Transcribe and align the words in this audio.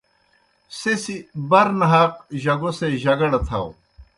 سہ 0.79 0.91
سیْ 1.03 1.15
بَرنہاق 1.49 2.13
جگو 2.43 2.69
سے 2.77 2.87
جگڑہ 3.03 3.39
تھاؤ۔ 3.47 3.67